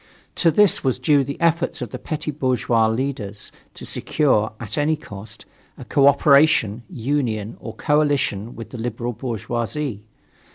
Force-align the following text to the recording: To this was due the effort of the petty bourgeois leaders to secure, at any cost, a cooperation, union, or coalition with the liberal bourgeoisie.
To 0.33 0.49
this 0.49 0.83
was 0.83 0.97
due 0.97 1.23
the 1.23 1.39
effort 1.39 1.79
of 1.79 1.91
the 1.91 1.99
petty 1.99 2.31
bourgeois 2.31 2.87
leaders 2.87 3.51
to 3.75 3.85
secure, 3.85 4.51
at 4.59 4.75
any 4.75 4.95
cost, 4.95 5.45
a 5.77 5.85
cooperation, 5.85 6.81
union, 6.89 7.55
or 7.59 7.75
coalition 7.75 8.55
with 8.55 8.71
the 8.71 8.79
liberal 8.79 9.13
bourgeoisie. 9.13 10.01